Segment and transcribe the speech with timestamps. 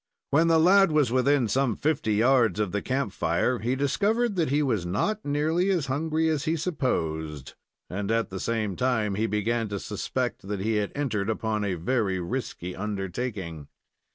[0.31, 4.49] When the lad was within some fifty yards of the camp fire, he discovered that
[4.49, 7.53] he was not nearly as hungry as he supposed,
[7.87, 11.75] and, at the same time, he began to suspect that he had entered upon a
[11.75, 13.67] very risky undertaking.